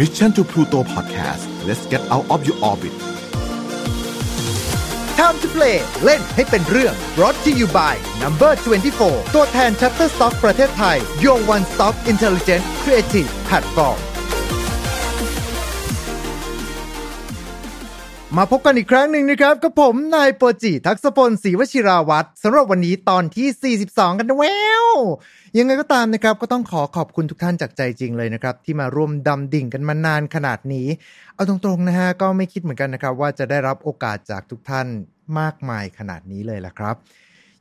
[0.00, 2.94] Mission to Pluto Podcast let's get out of your orbit
[5.18, 8.52] Time to play เล่นให้เป็นเรื่อง brought to you by Number
[8.94, 13.98] 24 ตัวแทน Shutterstock ประเทศไทย Your One Stop Intelligent Creative Platform
[18.37, 24.43] มาพบกันอีกครั้งหนึ่งนะครับกับผมนายโปจิทักษพลศรีวชิราวัตรสำหรับวันนี้ตอนที่ 42 กันแว
[24.83, 24.87] ว
[25.57, 30.87] ยังไงก็ตามนะครับ ก็ต้องขอขอบคุณทุกท่านจากใจจริงเลยนะครับ ที่มาร่วมดำดิ่งกันมานานขนาดนี้
[31.35, 34.87] เอาตรงๆนะฮะ ก็ไม่คิดเหมือนกันนะครับ ว่าจะได้รับโอกาสจากทุกท่าน
[35.39, 36.95] มากมายขนาดนี้เลยละครับ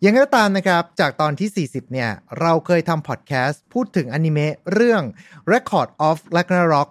[0.04, 5.02] ยังไงก็ตามนะครับ จากตอนที่ 40 เนี่ย เราเคยทำพอดแคสต์พูดถึงอนิเมะเรื่อง
[5.52, 6.88] Record of Ragnarok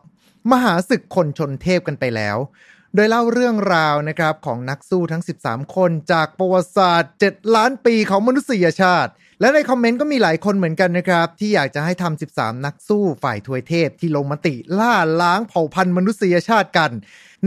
[0.52, 2.38] มหาศึกคนชนเทพกันไปแล้ว
[2.95, 16.91] โดยเล่าเรื่องราวนะครับของนักสู้ทั้ง 13 คนจากประวัติศาสตร์ 7 ล้านปีของมนุษยชาติ และในคอมเมนต์ก็มีหลายคนเหมือนกันนะครับ ที่อยากจะให้ทำ 13 นักสู้ฝ่ายทวยเทพที่ลงมติล่าล้างเผ่าพันธุ์มนุษยชาติกัน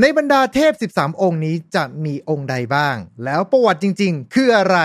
[0.01, 4.79] ในบรรดาเทพ 13 องค์นี้จะมีองค์ใดบ้าง แล้วประวัติจริง ๆ คืออะไร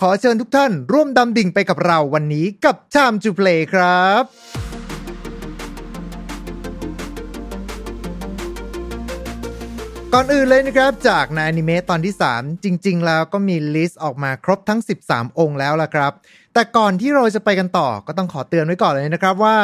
[0.00, 4.69] ขอเชิญทุกท่านร่วมดำดิ่งไปกับเราวันนี้กับ Time to Play ครับ
[10.14, 16.12] ก่อนอื่นเลยนะครับ จากในอนิเมะตอนที่ 3 จริง ๆ แล้วก็มี list ออกมาครบทั้ง 13 องค์แล้วล่ะครับ
[16.54, 19.58] แต่ก่อนที่เราจะไปกันต่อก็ต้องขอเตือนไว้ก่อนเลยนะครับว่า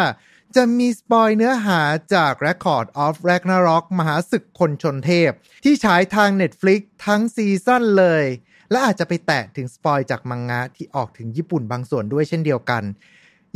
[0.56, 1.80] จะมี spoil เนื้อหา
[2.14, 5.30] จาก Record of Ragnarok มหาศึกคนชนเทพ
[5.64, 8.24] ที่ฉายทาง Netflix ทั้ง season เลย
[8.70, 12.82] และอาจจะไปแตะถึง spoil จากมังงะที่ออกถึงญี่ปุ่นบางส่วนด้วยเช่นเดียวกัน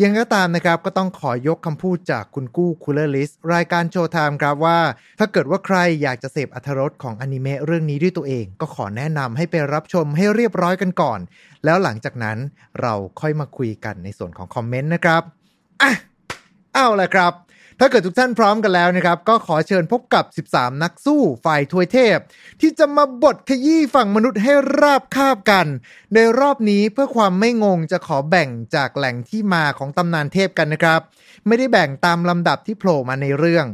[0.03, 4.79] ยังไงก็ตามนะครับก็ต้องขอยกคำพูดจากคุณกู้คูลเลอร์ลิสรายการโชว์ไทม์ครับว่า
[5.19, 11.21] ถ้าเกิดว่าใครอยากจะเสพอรรถรสของอนิเมะเรื่องนี้ด้วยตัวเอง ก็ขอแนะนำให้ไปรับชมให้เรียบร้อยกันก่อน
[11.65, 12.39] แล้วหลังจากนั้น
[12.81, 15.23] เราค่อยมาคุยกันในส่วนของคอมเมนต์นะครับ
[15.83, 15.93] อะ
[16.75, 17.33] เอาละครับ
[17.83, 22.19] ถ้าเกิดทุกท่านพร้อมกันแล้วนะครับ ก็ขอเชิญพบกับ 13 นักสู้ฝ่ายทวยเทพ
[22.61, 25.67] ที่จะมาบทขยี้ฝั่งมนุษย์ให้ราบคาบกัน
[26.15, 31.01] ในรอบนี้เพื่อความไม่งงจะขอแบ่งจากแหล่งที่มาของตำนานเทพกันนะครับ
[31.47, 33.67] ไม่ได้แบ่งตามลำดับที่โผล่มาในเรื่อง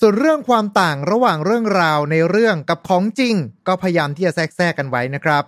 [0.00, 3.34] ส่วนเรื่องความต่างระหว่างเรื่องราวในเรื่องกับของจริง
[3.66, 5.44] ก็พยายามที่จะแทรกแทรกกันไว้นะครับ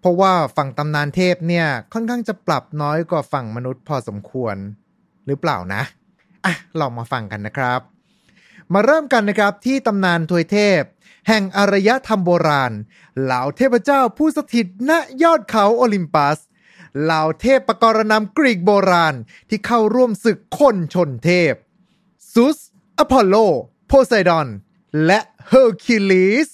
[0.00, 4.56] เพราะว่าฝั่งตำนานเทพเนี่ยค่อนข้างจะปรับน้อยกว่าฝั่งมนุษย์พอสมควร
[5.26, 5.82] หรือเปล่านะ
[6.44, 7.80] อะลองมาฟังกันนะครับ
[8.72, 10.82] มาเริ่มกันนะครับที่ตำนานทวยเทพ
[11.28, 12.72] แห่งอารยธรรมโบราณ
[13.22, 14.92] เหล่าเทพเจ้าผู้สถิตณ
[15.22, 16.38] ยอดเขาโอลิมปัส
[17.02, 19.14] เหล่าเทพประกรณำกรีกโบราณ
[19.48, 21.54] ที่เข้าร่วมศึกคนชนเทพ
[22.32, 22.58] ซุส
[22.98, 23.36] อพอลโล
[23.86, 24.48] โพไซดอน
[25.06, 26.48] และเฮอร์คิวลิส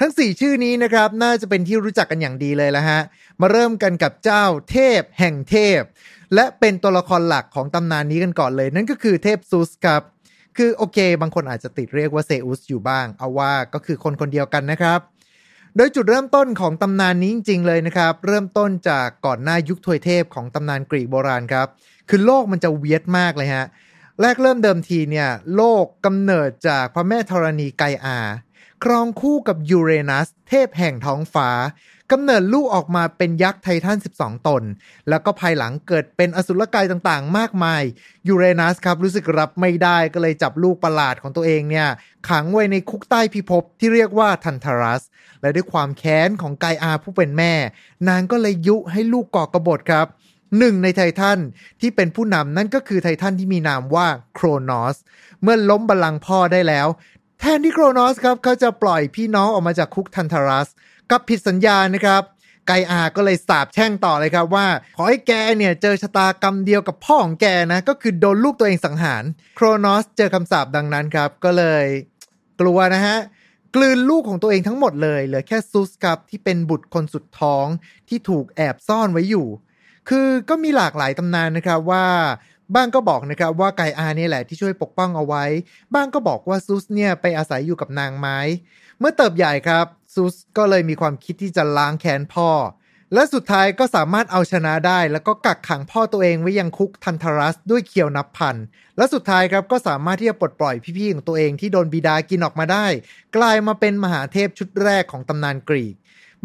[0.00, 3.00] ทั้ง 4 ชื่อนี้นะครับ น่าจะเป็นที่รู้จักกันอย่างดีเลยละฮะ
[3.40, 5.80] มาเริ่มกันกับเจ้าเทพแห่งเทพ
[6.34, 10.02] และเป็นตัวละครหลักของตำนานนี้กันก่อนเลย นั่นก็คือเทพซุสครับ
[10.56, 15.00] คือโอเค บางคนอาจจะติดเรียกว่าเซอุสอยู่บ้าง เอาว่าก็คือคนคนเดียวกันนะครับ
[15.76, 21.68] โดยจุดเริ่มต้นของตำนานนี้จริง ๆ เลยนะครับ เริ่มต้นจากก่อนหน้ายุคทวยเทพของตำนานกรีกโบราณครับ
[22.08, 23.66] คือโลกมันจะเวียดมากเลยฮะ
[24.20, 28.18] แรกเริ่มเดิมทีเนี่ย โลกกำเนิดจากพระแม่ธรณีไกอา
[28.84, 31.48] ครองคู่กับยูเรนัส เทพแห่งท้องฟ้า
[32.12, 34.62] กำเนิดลูกออกมาเป็นยักษ์ไททัน 12 ตน
[35.08, 37.82] แล้วก็ภายหลังเกิดเป็นอสุรกายต่างๆ มากมาย
[38.28, 41.88] ยูเรนัสครับรู้สึกรับไม่ได้ก็เลยจับลูกประหลาดของตัวเองเนี่ย
[42.28, 45.02] ขังไว้ในคุกใต้พิภพที่เรียกว่าทันทารัส
[45.40, 47.52] และด้วยความแค้นของไกอาผู้เป็นแม่
[48.08, 50.06] นางก็เลยยุให้ลูกก่อกบฏครับ
[50.58, 51.38] หนึ่งในไททัน
[51.80, 54.96] ที่เป็นผู้นำนั่นก็คือไททันที่มีนามว่าโครนอส
[55.42, 56.88] เมื่อล้มบัลลังก์พ่อได้แล้ว
[57.40, 60.68] แทนที่โครนอสครับเขาจะปล่อยพี่น้องออกมาจากคุกทันทารัส
[61.10, 62.22] กับผิดสัญญานะครับ
[62.66, 64.66] ไกอาก็เลยสาบแช่งต่อเลยครับว่า
[64.96, 69.24] ขอให้แกเนี่ยเจอชะตากรรมเดียวกับพ่อของแกนะ ก็คือโดนลูกตัวเองสังหาร
[69.56, 71.84] โครนอสเจอคำสาปดังนั้นครับ ก็เลย
[72.60, 73.16] กลัวนะฮะ
[73.74, 77.66] กลืนลูกของตัวเองทั้งหมดเลย เหลือแค่ซุสครับที่เป็นบุตรคนสุดท้อง
[78.08, 79.46] ที่ถูกแอบซ่อนไว้อยู่
[80.08, 82.06] คือก็มีหลากหลายตำนานนะครับว่า
[82.74, 85.44] บ้างก็บอกนะครับว่าไกอาเนี่ยแหละที่ช่วยปกป้องเอาไว้
[85.94, 88.38] บ้างก็บอกว่าซุสเนี่ยไปอาศัยอยู่กับนางไม้
[88.98, 92.50] เมื่อเติบใหญ่ครับ ซุสก็เลยมีความคิดที่จะล้างแค้นพ่อ
[93.14, 98.56] และสุดท้ายก็สามารถเอาชนะได้ แล้วก็กักขังพ่อตัวเองไว้ยังคุกทันทารัสด้วยเคียวนับพัน
[98.96, 102.86] และสุดท้ายครับก็สามารถที่จะปลดปล่อยพี่ๆของตัวเองที่โดนบิดากินออกมาได้
[103.36, 105.94] กลายมาเป็นมหาเทพชุดแรกของตำนานกรีก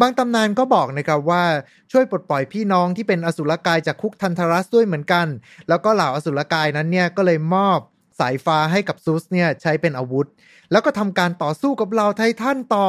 [0.02, 1.44] บางตำนานก็บอกนะครับว่า
[1.92, 5.28] ช่วยปลดปล่อยพี่น้องที่เป็นอสุรกายจากคุกทันทารัสด้วยเหมือนกัน
[5.68, 7.80] แล้วก็เหล่าอสุรกายนั้นเนี่ยก็เลยมอบ
[8.20, 10.28] สายฟ้าให้กับซูสเนี่ยใช้เป็นอาวุธ
[10.72, 12.88] แล้วก็ทำการต่อสู้กับเหล่าไททันต่อ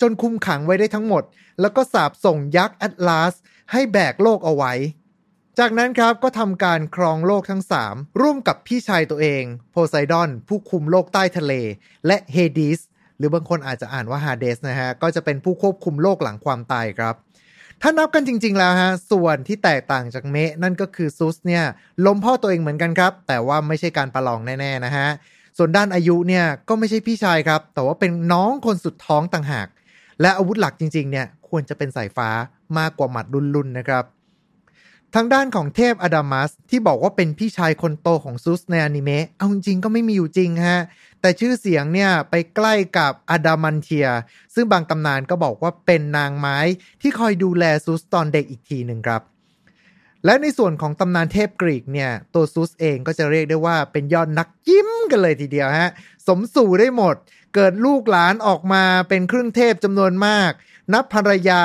[0.00, 1.22] จนคุมขังไว้ได้ทั้งหมด
[1.60, 3.34] แล้วก็สาบส่งยักษ์แอตลาส
[3.72, 4.72] ให้แบกโลกเอาไว้
[5.58, 11.52] จากนั้นครับก็ทำการครองโลกทั้ง 3 ร่วมกับพี่ชายตัวเอง โพไซดอน ผู้คุมโลกใต้ทะเล
[12.06, 12.80] และเฮดิส
[13.18, 17.14] หรือบางคนอาจจะอ่านว่าฮาเดสนะฮะ ก็จะเป็นผู้ควบคุมโลกหลังความตายครับ
[17.82, 21.64] ถ้านับกันจริง ๆ แล้วฮะ ส่วนที่แตกต่างจากเมะนั่นก็คือซุสเนี่ย
[22.06, 25.08] ล้มพ่อตัวเองเหมือนกันครับ แต่ว่าไม่ใช่การประลองแน่ๆนะฮะ
[25.58, 29.68] ส่วนด้านอายุเนี่ยก็ไม่ใช่พี่ชายครับ แต่ว่าเป็นน้องคนสุดท้องต่างหาก
[30.20, 32.28] และอาวุธหลักจริง ๆ เนี่ยควรจะเป็นสายฟ้า
[32.78, 34.04] มากกว่าหมัดรุนๆนะครับ
[35.14, 40.80] ทางด้านของเทพอดามัสที่บอกว่าเป็นพี่ชายคนโตของซุสในอนิเมะ เอาจริงก็ไม่มีอยู่จริงฮะ
[41.24, 44.08] แต่ชื่อเสียงเนี่ยไปใกล้กับอดามันเทีย
[44.54, 46.58] ซึ่งบางตำนานก็บอกว่าเป็นนางไม้
[47.00, 49.22] ที่คอยดูแลซุสตอนเด็กอีกทีหนึ่งครับ
[50.24, 55.90] และในส่วนของตำนานเทพกรีกเนี่ย ตัวซุสเองก็จะเรียกได้ว่าเป็นยอดนักยิ้มกันเลยทีเดียวฮะ
[56.28, 57.14] สมสู่ได้หมด
[57.54, 60.52] เกิดลูกหลานออกมาเป็นครึ่งเทพจำนวนมาก
[60.92, 61.64] นับภรรยา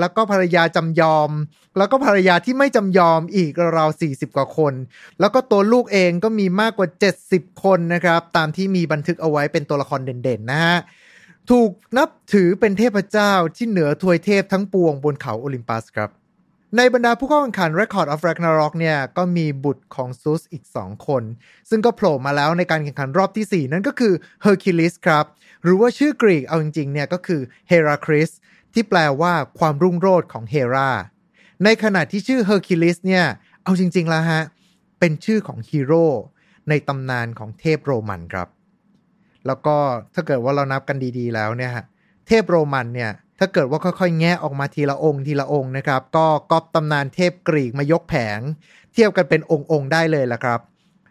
[0.00, 1.30] แล้วก็ภรรยาจำยอม
[1.78, 4.74] แล้วก็ภรรยาที่ไม่จำยอมอีกราวๆ40 กว่าคน
[5.20, 6.88] แล้วก็ตัวลูกเองก็มีมากกว่า
[7.24, 10.78] 70 คนนะครับ ตามที่มีบันทึกเอาไว้เป็นตัวละครเด่นๆนะฮะ
[11.50, 16.10] ถูกนับถือเป็นเทพเจ้าที่เหนือทวยเทพทั้งปวงบนเขาโอลิมปัสครับ
[16.76, 21.22] ในบรรดาผู้เข้าแข่งขัน Record of Ragnarok เนี่ยก็มีบุตรของซุสอีก 2 คน
[21.70, 25.24] ซึ่งก็โผล่มาแล้วในการแข่งขันรอบที่ 4 นั่นก็คือเฮอร์คิลิสครับ
[25.62, 28.30] หรือว่าชื่อกรีกเอาจริงๆเนี่ยก็คือเฮราคริส
[28.78, 30.90] ที่แปลว่าความรุ่งโรจน์ของเฮรา
[31.64, 33.24] ในขณะที่ชื่อเฮอร์คิวลิสเนี่ย
[33.62, 34.42] เอาจริง ๆ แล้วฮะ
[35.00, 36.06] เป็นชื่อของฮีโร่
[36.68, 38.48] ในตำนานของเทพโรมันครับ
[39.46, 39.76] แล้วก็
[40.14, 41.72] ถ้าเกิดว่าเรานับกันดีๆ แล้วเนี่ย
[42.26, 48.40] เทพโรมันเนี่ย ถ้าเกิดว่าค่อยๆ แงะออกมาทีละองค์ทีละองค์นะครับ ก็ก๊อปตำนานเทพกรีกมายกแผง
[48.92, 50.60] เทียบกันเป็นองค์ๆได้เลยละครับ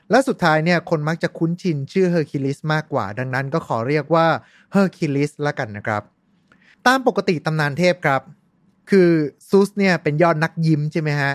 [0.10, 4.28] และสุดท้ายเนี่ยคนมักจะคุ้นชินชื่อเฮอร์คิลิสมากกว่า ดังนั้นก็ขอเรียกว่า
[4.72, 6.04] เฮอร์คิลิสละกันนะครับ
[6.88, 8.22] ตามปกติตำนานเทพครับ
[8.90, 9.10] คือ
[9.50, 11.34] ซูสเนี่ยเป็นยอดนักจิ้มใช่ไหมฮะ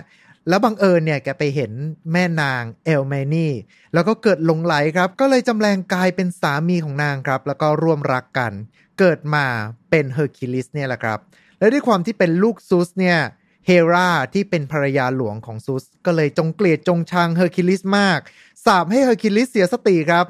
[0.48, 1.72] แล้วบังเอิญเนี่ยแกไปเห็น
[2.12, 3.52] แม่นางเอลเมนี่
[3.94, 8.52] แล้วก็เกิดหลงใหลครับ ก็เลยจำแลงกายเป็นสามีของนางครับ แล้วก็ร่วมรักกัน
[8.98, 9.44] เกิดมา
[9.90, 11.18] เป็นเฮอร์คิลิสเนี่ยแหละครับ
[11.58, 13.18] และด้วยความที่เป็นลูกซูสเนี่ย
[13.66, 18.18] เฮราที่เป็นภรรยาหลวงของซูส ก็เลยจงเกลียดจงชังเฮอร์คิลิสมาก
[18.64, 20.26] สาปให้เฮอร์คิลิสเสียสติครับ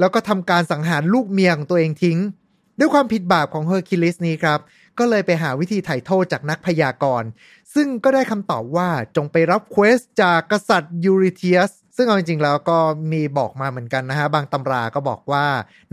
[0.00, 2.18] แล้วก็ทำการสังหารลูกเมียของตัวเองทิ้ง
[2.82, 4.60] ด้วยความผิดบาปของเฮอร์คิวลิสนี้ครับ
[4.98, 7.28] ก็เลยไปหาวิธีไถ่โทษจากนักพยากรณ์
[7.74, 12.78] ซึ่งก็ได้คำตอบว่าจงไปรับ quest จากกษัตริย์ยูริเทียสซึ่งเอาจริงๆแล้วก็
[13.12, 15.46] มีบอกมาเหมือนกันนะฮะ บางตำราก็บอกว่า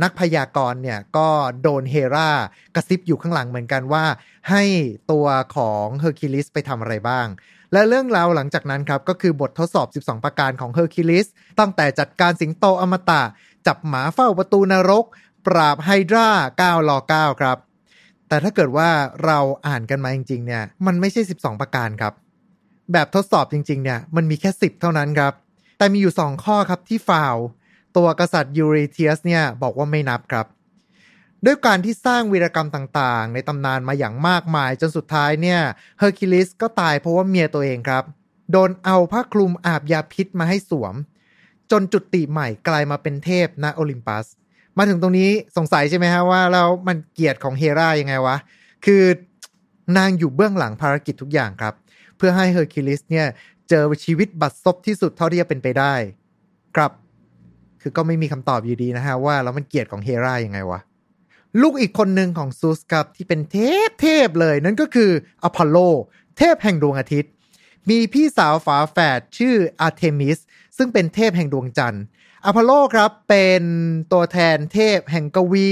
[0.03, 1.27] นักพยากรณ์เนี่ยก็
[1.61, 2.29] โดนเฮรา
[2.75, 4.05] กระซิบอยู่ข้างหลังเหมือนกันว่า
[4.49, 4.63] ให้
[5.11, 5.25] ตัว
[5.55, 7.27] ของเฮอร์คิวลิสไปทำอะไรบ้าง
[7.73, 11.27] และเรื่องราวหลังจากนั้นครับ ก็คือบททดสอบ 12 ประการของเฮอร์คิวลิส
[11.59, 13.23] ตั้งแต่จัดการสิงโตอมตะ
[13.67, 15.05] จับหมาเฝ้าประตูนรก
[15.47, 16.29] ปราบไฮดรา
[16.61, 17.57] 9 หัวครับ
[18.27, 18.89] แต่ถ้าเกิดว่า
[19.25, 22.13] เราอ่านกันมาจริงๆเนี่ย มันไม่ใช่ 12 ประการครับ
[22.91, 25.33] แบบทดสอบจริงๆเนี่ยมันมีแค่ 10 เท่านั้นครับ
[25.77, 27.35] แต่มีอยู่ 2 ข้อครับที่ฟาวล์
[27.97, 30.45] ตัวกษัตริย์ยูเรเทียสเนี่ยบอกว่าไม่นับครับ
[31.45, 35.59] ด้วยการที่สร้างวีรกรรมต่างๆ ในตำนานมาอย่างมากมายจนสุดท้ายเนี่ย
[35.99, 38.03] เฮอร์คิวลิสก็ตายเพราะว่าเมียตัวเองครับ
[38.51, 40.95] โดนเอาผ้าคลุมอาบยาพิษมาให้สวม
[41.71, 44.25] จนจุติใหม่กลายมาเป็นเทพณโอลิมปัส
[44.77, 48.37] มาถึงตรงนี้สงสัยใช่ไหมฮะว่าแล้วมันเกียรติของเฮรายังไงวะ
[48.85, 49.03] คือ
[49.97, 51.73] นางอยู่เบื้องหลังภารกิจทุกอย่างครับ
[52.17, 53.27] เพื่อให้เฮอร์คิวลิสเนี่ย
[53.69, 55.93] เจอชีวิตบัดซบที่สุดเท่าที่จะเป็นไปได้
[56.75, 56.91] ครับ
[57.81, 60.79] คือก็ไม่มีคำตอบอยู่ดีนะฮะว่าแล้วมันเกียรติของเฮรายังไงวะ
[61.61, 63.57] ลูกอีกคนหนึ่งของซูสครับที่เป็นเท
[63.87, 65.11] พเทพเลย นั่นก็คือ
[65.43, 65.77] อพอลโล
[66.37, 67.31] เทพแห่งดวงอาทิตย์
[67.89, 70.37] มีพี่สาวฝาแฝดชื่ออาร์เทมิส
[70.77, 72.03] ซึ่งเป็นเทพแห่งดวงจันทร์
[72.45, 73.63] อพอลโลครับเป็น
[74.13, 75.71] ตัวแทนเทพแห่งกวี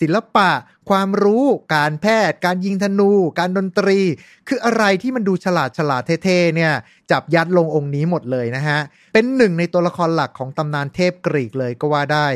[0.00, 0.50] ศิลปะ
[0.90, 1.44] ความรู้
[1.74, 4.00] การแพทย์ การยิงธนู การดนตรี
[4.48, 6.72] คืออะไรที่มันดูฉลาดฉลาดเท่ๆเนี่ย
[7.10, 8.78] จับยัดลงองค์นี้หมดเลยนะฮะ
[9.12, 12.28] เป็นหนึ่งในตัวละครหลักของตำนานเทพกรีกเลยก็ว่าได้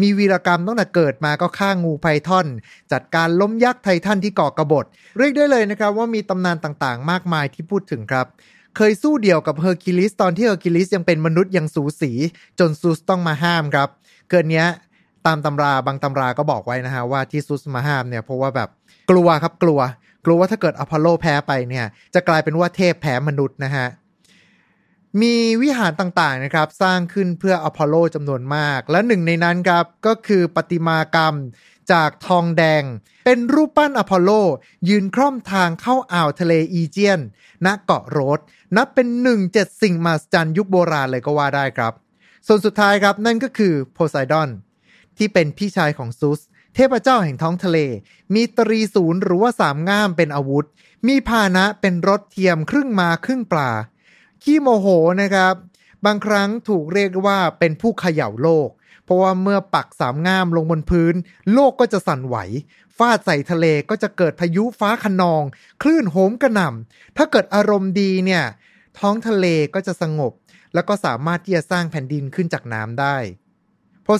[0.00, 2.46] มีวีรกรรมตั้งแต่เกิดมาก็ฆ่างูไพทอน
[2.92, 4.84] จัดการล้มยักษ์ไททันที่ก่อกระบฏ
[5.18, 8.26] เรียกได้เลยนะครับว่ามีตำนานต่างๆ มากมายที่พูดถึงครับ
[8.76, 12.12] เคยสู้เดี่ยวกับเฮอร์คิวลิสตอนที่เฮอร์คิวลิสยังเป็นมนุษย์ยังสูสี
[12.58, 13.88] จนซูสต้องมาห้ามครับ
[14.30, 14.66] เกินเนี้ย
[15.26, 18.68] ตามตำราบางตำราก็บอกไว้นะฮะว่าที่ซูสมาห้ามเนี่ยเพราะว่าแบบ
[19.10, 19.80] กลัวครับกลัว
[20.24, 23.86] กลัวว่าถ้าเกิดอพอลโลแพ้ไปเนี่ย จะกลายเป็นว่าเทพแพ้มนุษย์นะฮะ
[25.22, 31.34] มีวิหารต่างๆนะครับ สร้างขึ้นเพื่ออพอลโลจำนวนมาก และหนึ่งในนั้นครับ ก็คือประติมากรรม
[31.92, 32.82] จากทองแดง
[33.24, 34.30] เป็นรูปปั้นอพอลโล
[34.88, 37.20] ยืนคร่อมทางเข้าอ่าวทะเลอีเจียน
[37.66, 38.40] ณเกาะโรดส์
[38.76, 41.92] นับเป็นหนึ่งเจ็ดสิ่งมหัศจรรย์ยุคโบราณเลยก็ว่าได้ครับ
[42.46, 44.48] ส่วนสุดท้ายครับนั่นก็คือโพไซดอน
[45.16, 46.40] ที่เป็นพี่ชายของซุส
[46.74, 47.78] เทพเจ้าแห่งท้องทะเล
[48.34, 50.66] มีตรีศูนย์หรือว่าสามง่ามเป็นอาวุธ
[51.06, 53.70] มีพาหนะเป็นรถเทียมครึ่งมาครึ่งปลา
[54.42, 54.86] ขี้โมโห
[55.22, 55.54] นะครับ
[56.06, 58.68] บางครั้งถูกเรียกว่าเป็นผู้เขย่าโลก
[59.04, 61.14] เพราะว่าเมื่อปักสามง่ามลงบนพื้น
[61.52, 62.36] โลกก็จะสั่นไหว
[62.98, 65.42] ฟาดใส่ทะเลก็จะเกิดพายุฟ้าขนอง
[65.82, 68.44] คลื่นโหมกระหน่ำถ้าเกิดอารมณ์ดีเนี่ย
[68.98, 70.32] ท้องทะเลก็จะสงบ
[70.74, 73.16] แล้วก็สามารถที่จะสร้างแผ่นดินขึ้นจากน้ำได้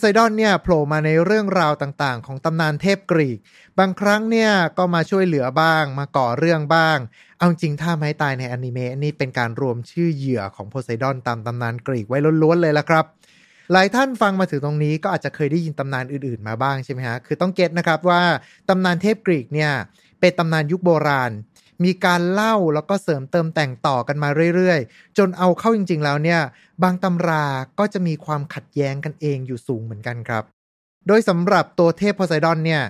[0.00, 3.38] ไซดอนเนี่ยโผล่มาในเรื่องราวต่างๆ ของตำนานเทพกรีก
[3.78, 6.98] บางครั้งเนี่ยก็มาช่วยเหลือบ้าง มาก่อเรื่องบ้าง
[7.38, 13.04] เอาจริงถ้าไม้ตายในอนิเมะนี่เป็นการรวมชื่อเหยื่อของโพไซดอนตามตำนานกรีกไว้ล้วนๆเลยละครับ
[13.72, 18.22] หลายท่านฟังมาถึงตรงนี้ก็อาจจะเคยได้ยินตำนานอื่นๆมาบ้างใช่ไหมฮะ คือต้องเก็ตนะครับว่า
[18.68, 19.72] ตำนานเทพกรีกเนี่ย
[20.20, 21.30] เป็นตำนานยุคโบราณ
[21.84, 26.40] มีการเล่าแล้วก็เสริมเติมแต่งต่อกันมาเรื่อยๆ จนเอาเข้าจริงๆแล้วเนี่ย
[26.82, 27.44] บางตำรา
[27.78, 30.44] ก็จะมีความขัดแย้งกันเองอยู่สูงเหมือนกันครับ
[31.06, 32.82] โดยสำหรับตัวเทพโพไซดอนเนี่ย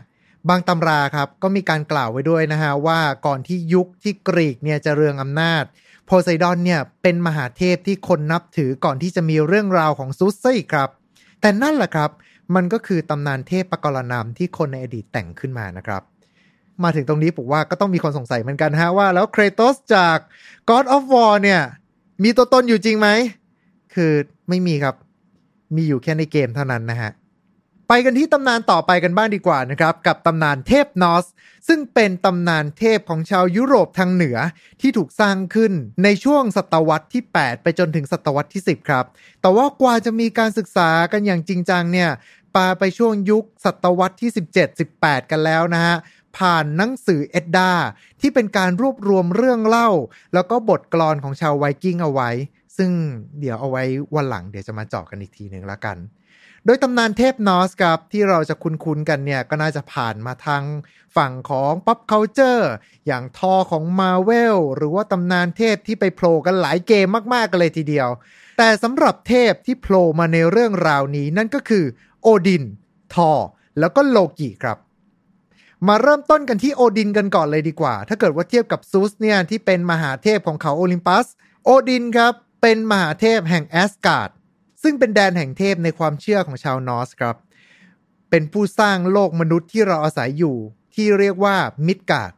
[0.48, 5.64] บางตำราครับก็มีการกล่าวไว้ด้วยนะฮะว่าก่อนที่ยุคที่กรีกเนี่ยจะเรืองอำนาจ
[6.06, 10.88] โพไซดอนเนี่ยเป็นมหาเทพที่คนนับถือก่อนที่จะมีเรื่องราวของซุสซี่ครับ
[11.40, 12.10] แต่นั่นแหละครับ
[12.54, 16.02] มันก็คือตำนานเทพปกรณามที่คนในอดีตแต่งขึ้นมานะครับ
[16.84, 20.18] มาถึงตรงนี้ผมว่าก็ต้องมีคนสงสัยเหมือนกันฮะว่าแล้วเครโตสจาก
[20.68, 21.60] God of War เนี่ย
[22.22, 23.08] มีตัวตนอยู่จริงไหม
[23.94, 24.12] คือ
[24.48, 24.94] ไม่มีครับ
[25.76, 27.10] มีอยู่แค่ในเกมเท่านั้นนะฮะ
[27.88, 31.26] ไปกันที่ตำนานต่อไปกันบ้างดีกว่านะครับ กับตำนานเทพนอส
[31.68, 34.38] ซึ่งเป็นตำนานเทพของชาวยุโรปทางเหนือ
[34.80, 35.72] ที่ถูกสร้างขึ้น
[36.04, 39.04] ในช่วงศตวรรษที่ 8 ไปจนถึงศตวรรษที่ 10 ครับ
[39.40, 42.10] แต่ว่ากว่าจะมีการศึกษากันอย่างจริงจังเนี่ย
[42.56, 44.30] ปาไปช่วงยุคศตวรรษที่
[44.80, 45.96] 17-18 กันแล้วนะฮะ
[46.38, 47.72] ผ่านหนังสือเอ็ดดา
[48.20, 49.90] ที่เป็นการรวบรวมเรื่องเล่า
[50.34, 52.30] แล้วก็บทกลอนของชาวไวกิ้งเอาไว้
[52.76, 52.90] ซึ่ง
[53.40, 53.82] เดี๋ยวเอาไว้
[54.14, 55.96] วันหลังเดี๋ยวจะมาเจาะกันอีกทีหนึ่งละกัน
[56.64, 60.62] โดยตำนานเทพนอสครับที่เราจะคุ้นๆกันเนี่ยก็น่าจะผ่านมาทาง
[61.16, 62.64] ฝั่งของ pop culture
[63.06, 68.08] อย่างทอของ Marvel หรือว่าตำนานเทพที่ไปโผล่กันหลายเกมมากๆกันเลยทีเดียว
[68.58, 71.84] แต่สำหรับเทพที่โผล่มาในเรื่องราวนี้นั่นก็คือ
[72.22, 72.64] โอดิน
[73.14, 73.32] ทอ
[73.78, 74.78] แล้วก็โลกิครับ
[75.88, 81.26] มาเริ่มต้นกันที่โอดินกันก่อนเลยดีกว่า ถ้าเกิดว่าเทียบกับซูสเนี่ยที่เป็นมหาเทพของเขาโอลิมปัส
[81.64, 82.32] โอดินครับ
[82.62, 84.30] เป็นมหาเทพแห่งแอสการ์ด
[84.82, 87.36] ซึ่งเป็นแดนแห่งเทพในความเชื่อของชาวนอร์สครับ
[88.30, 90.56] เป็นผู้สร้างโลกมนุษย์ที่เราอาศัยอยู่
[90.94, 91.56] ที่เรียกว่า
[91.86, 92.32] มิดการ์ด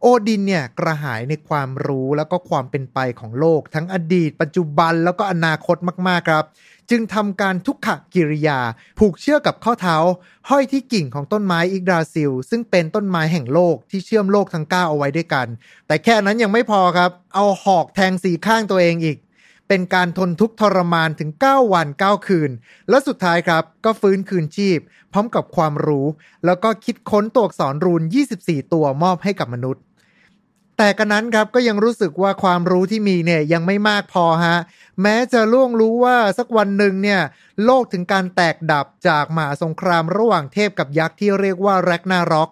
[0.00, 5.76] โอดินเนี่ยกระหายในความรู้แล้วก็ความเป็นไปของโลก ทั้งอดีต ปัจจุบันแล้วก็อนาคต
[6.08, 6.44] มากๆครับ
[6.90, 8.60] จึงทำการทุกขกิริยา
[8.98, 9.96] ผูกเชือกกับข้อเท้า
[10.48, 15.46] ห้อยที่กิ่งของต้นไม้อิกดาซิล ซึ่งเป็นต้นไม้แห่งโลกที่เชื่อมโลกทั้งเก้าเอาไว้ด้วยกัน
[15.86, 19.18] แต่แค่นั้นยังไม่พอครับ เอาหอกแทงสีข้างตัวเองอีก
[19.68, 22.50] เป็นการทนทุกข์ทรมานถึง 9 วัน 9 คืน
[22.88, 24.78] และสุดท้ายครับก็ฟื้นคืนชีพ
[25.12, 26.06] พร้อมกับความรู้
[26.46, 28.02] แล้วก็คิดค้นตัวอักษรรูน
[28.38, 29.82] 24 ตัวมอบให้กับมนุษย์
[30.80, 34.56] แต่กันนั้นครับก็ยังรู้สึกว่าความรู้ที่มีเนี่ยยังไม่มากพอฮะ
[35.02, 37.20] แม้จะล่วงรู้ว่าสักวันหนึ่งเนี่ย
[37.64, 42.50] โลกถึงการแตกดับจากมหาสงครามระหว่างเทพกับยักษ์ที่เรียกว่าแร็กนาร็อก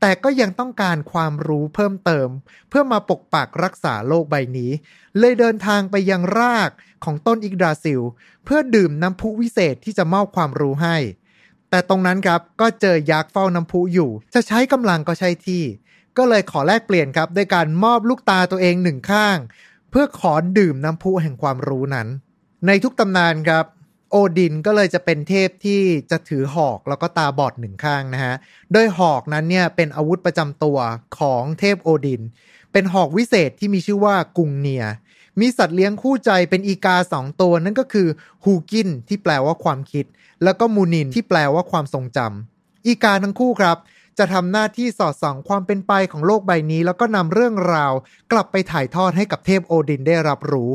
[0.00, 2.28] แต่ก็ยังต้องการความรู้เพิ่มเติม
[2.68, 4.70] เพื่อมาปกปักรักษาโลกใบนี้
[5.18, 6.70] เลยเดินทางไปยังราก
[7.04, 8.00] ของต้นอิกดาซิล
[8.44, 10.96] เพื่อดื่มน้ำพุวิเศษที่จะมอบความรู้ให้
[11.70, 15.62] แต่ตรงนั้นครับก็เจอยักษ์เฝ้าน้ำพุอยู่ จะใช้กำลังก็ใช่ที่
[16.18, 19.38] ก็เลยขอแลกเปลี่ยนครับด้วยการมอบลูกตาตัวเองหนึ่งข้าง
[19.90, 22.08] เพื่อขอดื่มน้ำพุแห่งความรู้นั้น
[22.66, 23.64] ในทุกตำนานครับ
[24.10, 28.34] โอดินก็เลยจะเป็นเทพที่จะถือหอกแล้วก็ตาบอดหนึ่งข้างนะฮะ
[28.72, 30.78] โดยหอกนั้นเนี่ยเป็นอาวุธประจำตัว
[31.18, 32.22] ของเทพโอดิน
[32.72, 34.84] เป็นหอกวิเศษที่มีชื่อว่ากุงเนีย
[35.40, 38.08] มีสัตว์เลี้ยงคู่ใจเป็นอีกาสองตัวนั่นก็คือ
[38.44, 40.04] ฮูกินที่แปลว่าความคิด
[40.44, 43.76] แล้วก็มูนินที่แปลว่าความทรงจำอีกาทั้งคู่ครับ
[44.18, 47.92] จะทำหน้าที่สอดส่องความเป็นไปของโลกใบนี้ แล้วก็นำเรื่องราว
[48.32, 50.70] กลับไปถ่ายทอดให้กับเทพโอดินได้รับรู้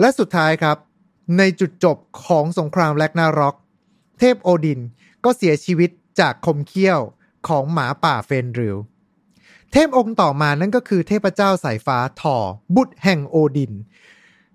[0.00, 0.76] และสุดท้ายครับ
[1.38, 3.56] ในจุดจบของสงครามแร็กนาร็อก
[4.18, 4.80] เทพโอดิน
[5.24, 5.90] ก็เสียชีวิต
[6.20, 7.00] จากคมเขี้ยว
[7.48, 8.78] ของหมาป่าเฟนริล
[9.72, 12.36] เทพองค์ต่อมานั่นก็คือเทพเจ้าสายฟ้าธอร์
[12.74, 13.72] บุตรแห่งโอดิน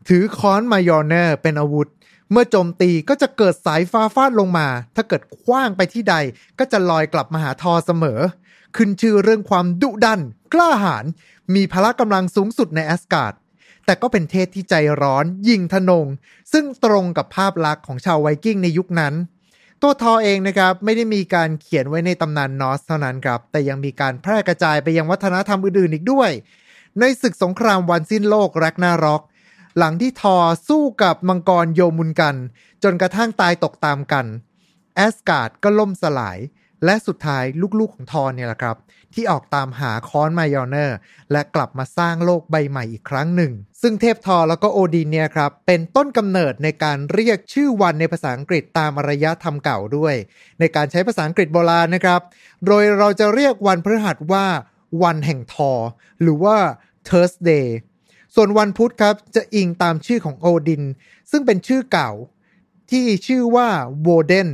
[0.08, 1.90] ถือค้อนมายอร์เนอร์เป็นอาวุธ
[2.32, 6.16] เมื่อโจมตีก็จะเกิดสายฟ้าฟาดลงมา ถ้าเกิดขว้างไปที่ใด
[6.60, 8.20] ก็จะลอยกลับมาหาธอร์เสมอ
[8.76, 10.22] ขึ้นชื่อเรื่องความดุดัน
[10.54, 11.06] กล้าหาญ
[11.56, 13.34] มีพละกำลังสูงสุดในแอสการ์ด
[13.86, 16.08] แต่ก็เป็นเทพที่ใจร้อนยิงทนง
[16.54, 19.14] ซึ่งตรงกับภาพลักษณ์ของชาวไวกิ้งในยุคนั้น
[19.82, 26.32] ตัวธอร์เองนะครับไม่ได้มีการเขียนไว้ในตำนานนอร์สเท่านั้นครับ แต่ยังมีการแพร่กระจายไปยังวัฒนธรรมอื่นๆอีกด้วย
[27.00, 29.22] ในศึกสงครามวันสิ้นโลกแร็กนาร็อก
[29.78, 32.36] หลังที่ธอร์สู้กับมังกรโยมุนกันด์
[32.84, 34.26] จนกระทั่งตายตกตามกัน
[34.96, 36.40] แอสการ์ดก็ล่มสลาย
[36.86, 37.44] และสุดท้าย
[37.80, 38.78] ลูกๆของธอร์เนี่ยแหละครับ
[39.14, 40.98] ที่ออกตามหาค้อนมายอเนอร์
[41.32, 50.16] และกลับมาสร้างโลกใบใหม่อีกครั้งหนึ่ง ซึ่งเทพธอร์แล้วก็โอดินเนี่ยครับ เป็นต้นกำเนิดในการเรียกชื่อวันในภาษาอังกฤษตามอารยธรรมเก่าด้วย
[50.60, 52.22] ในการใช้ภาษาอังกฤษโบราณนะครับ
[52.66, 54.46] โดยเราจะเรียกวันพฤหัสว่า
[55.04, 55.72] วันแห่งธอร์
[56.22, 56.58] หรือว่า
[57.08, 57.66] Thursday
[58.36, 60.84] ส่วนวันพุธครับจะอิงตามชื่อของโอดิน
[61.32, 62.12] ซึ่งเป็นชื่อเก่า
[62.92, 63.70] ที่ชื่อว่า
[64.02, 64.50] โวเดน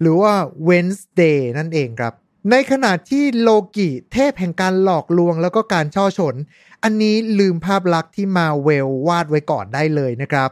[0.00, 0.34] หรือว่า
[0.68, 2.14] Wednesday นั่นเองครับ
[2.50, 6.34] ในขณะที่โลกิเทพแห่งการหลอกลวงแล้วก็การฉ้อฉล
[6.82, 10.50] อันนี้ลืมภาพลักษณ์ที่มาร์เวลวาดไว้ก่อนได้เลยนะครับ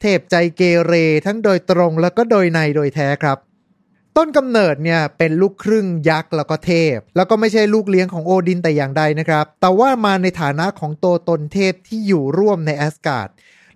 [0.00, 0.94] เทพใจเกเร
[1.26, 3.38] ทั้งโดยตรงแล้วก็โดยในโดยแท้ครับ
[4.20, 13.28] ต้นกำเนิดเนี่ยเป็นลูกครึ่งยักษ์แล้วก็เทพ แล้วก็ไม่ใช่ลูกเลี้ยงของโอดินแต่อย่างใดนะครับ แต่ว่ามาในฐานะของตัวตนเทพที่อยู่ร่วมในแอสการ์ด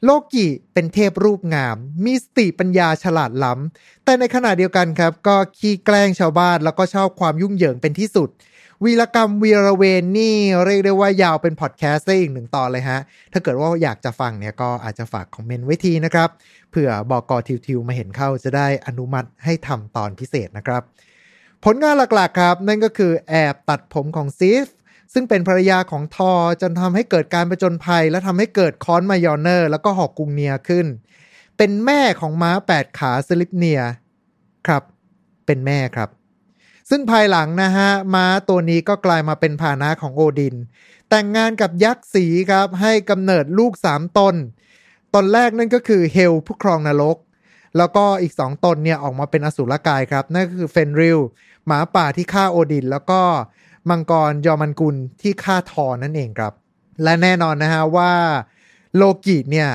[0.04, 8.28] โลกิเป็นเทพรูปงาม มีสติปัญญาฉลาดล้ำ แต่ในขณะเดียวกันครับ ก็ขี้แกล้งชาวบ้านแล้วก็ชอบความยุ่งเหยิงเป็นที่สุด
[8.84, 13.00] วีรกรรมวีรเวนนี่เรียกได้ว่ายาวเป็นพอดแคสต์ได้อีกหนึ่งตอนเลยฮะ
[13.32, 16.28] ถ้าเกิดว่าอยากจะฟังเนี่ยก็อาจจะฝากคอมเมนต์ไว้ทีนะครับ
[16.70, 20.82] เผื่อบอกกอทิวทิวมาเห็นเข้าจะได้อนุมัติให้ทำตอนพิเศษนะครับ
[21.64, 24.66] ผลงานหลักๆครับ นั่นก็คือแอบตัดผมของซีฟ
[25.12, 30.86] ซึ่งเป็นภรรยาของธอร์จนทำให้เกิดการประจนภัย และทำให้เกิดค้อนมายอเนอร์ แล้วก็หอกกุงเนียขึ้น
[31.56, 33.80] เป็นแม่ของม้าแปดขาสลิปเนีย
[34.66, 34.82] ครับ
[35.46, 36.08] เป็นแม่ครับ
[36.90, 40.54] ซึ่งภายหลังนะฮะม้าตัวนี้ก็กลายมาเป็นพาหนะของโอดิน
[41.08, 44.34] แต่งงานกับยักษ์สีครับให้กำเนิดลูกสามตน
[45.14, 47.16] ตนแรกนั่นก็คือเฮลผู้ครองนรก
[47.76, 51.20] แล้วก็อีกสองตนเนี่ยออกมาเป็นอสุรกายครับ นั่นก็คือเฟนริล
[51.66, 53.20] หมาป่าที่ฆ่าโอดิน แล้วก็
[53.90, 56.52] มังกรยอมันกุลที่ฆ่าทอนั่นเองครับ
[57.02, 58.12] และแน่นอนนะฮะว่า
[58.96, 59.70] โลกิเนี่ย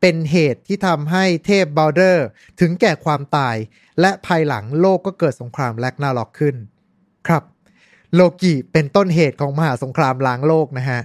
[0.00, 2.26] เป็นเหตุที่ทำให้เทพบาลเดอร์
[2.60, 3.56] ถึงแก่ความตาย
[4.00, 6.56] และภายหลังโลกก็เกิดสงครามแลกนาล็อกขึ้น
[7.28, 7.42] ครับ
[8.14, 11.00] โลกิเป็นต้นเหตุของมหาสงครามล้างโลกนะฮะ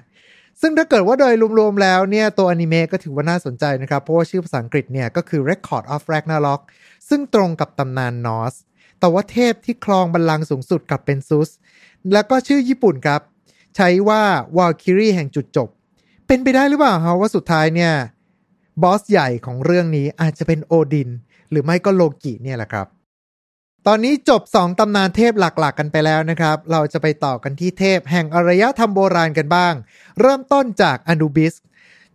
[0.62, 6.62] ซึ่งถ้าเกิดว่าโดยรวมๆแล้วเนี่ยตัวอนิเมะก็ถือว่าน่าสนใจนะครับ เพราะว่าชื่อภาษาอังกฤษเนี่ยก็คือ Record of Ragnarok
[7.10, 8.56] ซึ่งตรงกับตำนานนอส
[9.00, 11.50] แต่ว่าเทพที่ครองบัลลังก์สูงสุดกับเป็นซุส
[12.14, 13.22] แล้วก็ชื่อญี่ปุ่นครับ
[13.76, 14.22] ใช้ว่า
[14.58, 15.70] วาลคิรีแห่งจุดจบ
[16.28, 17.94] เป็นไปได้หรือเปล่าครับว่าสุดท้ายเนี่ย
[18.84, 21.10] บอสใหญ่ของเรื่องนี้อาจจะเป็นโอดิน
[21.50, 22.88] หรือไม่ก็โลกิเนี่ยแหละครับ
[23.88, 29.74] ตอนนี้จบ 2ตำนานเทพหลักๆกันไปแล้วนะครับ เราจะไปต่อกันที่เทพแห่งอารยธรรมโบราณกันบ้าง
[30.22, 31.54] เริ่มต้นจากอนูบิส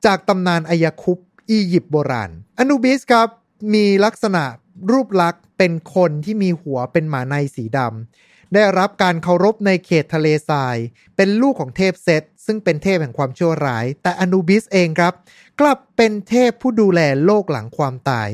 [0.04, 1.18] จากตำนานไอยคุปต์
[1.50, 3.28] อียิปต์โบราณ อนูบิสครับ
[3.74, 4.42] มีลักษณะ
[4.90, 10.76] รูปลักษณ์เป็นคนที่มีหัวเป็นหมาในสีดำ ได้รับการเคารพในเขตทะเลทราย
[11.16, 15.14] เป็นลูกของเทพเซตซึ่งเป็นเทพแห่งความชั่วร้าย แต่อนูบิสเองครับ
[15.60, 18.28] กลับเป็นเทพผู้ดูแลโลกหลังความตาย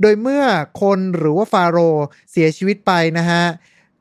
[0.00, 0.44] โดยเมื่อ
[0.82, 1.78] คนหรือว่าฟาโร
[2.30, 3.44] เสียชีวิตไปนะฮะ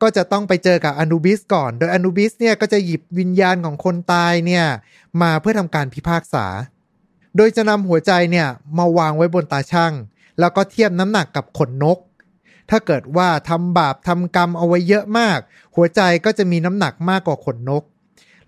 [0.01, 4.65] ก็จะต้องไปเจอกับอนูบิสก่อน โดยอนูบิสเนี่ยก็จะหยิบวิญญาณของคนตายเนี่ย
[5.21, 6.45] มาเพื่อทำการพิพากษา
[7.35, 8.47] โดยจะนำหัวใจเนี่ย
[8.77, 9.93] มาวางไว้บนตาช่าง
[10.39, 11.97] แล้วก็เทียบน้ำหนักกับขนนก
[12.69, 15.39] ถ้าเกิดว่าทำบาปทำกรรมเอาไว้เยอะมาก
[15.75, 17.83] หัวใจก็จะมีน้ำหนักมากกว่าขนนก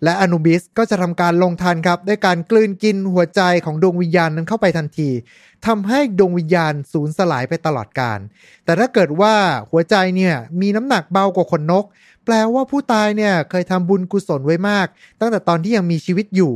[0.03, 5.09] และอนุบิสก็จะทำการลงทันครับ ด้วยการกลืนกินหัวใจของดวงวิญญาณนั้นเข้าไปทันที
[5.65, 8.19] ทำให้ดวงวิญญาณสูญสลายไปตลอดกาล
[8.65, 9.35] แต่ถ้าเกิดว่า
[9.69, 11.85] หัวใจเนี่ยมีน้ำหนักเบากว่าขนนก
[12.25, 14.87] แปลว่าผู้ตายเนี่ยเคยทำบุญกุศลไว้มาก
[15.19, 16.53] ตั้งแต่ตอนที่ยังมีชีวิตอยู่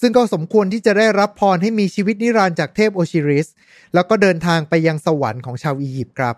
[0.00, 3.46] ซึ่งก็สมควรที่จะได้รับพรให้มีชีวิตนิรันดร์จากเทพโอชิริส
[3.94, 6.36] แล้วก็เดินทางไปยังสวรรค์ของชาวอียิปต์ครับ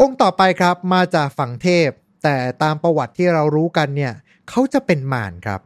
[0.00, 1.90] องค์ต่อไปครับมาจากฝั่งเทพ
[2.24, 4.12] แต่ตามประวัติที่เรารู้กันเนี่ย
[4.48, 5.60] เขาจะเป็นมารครับ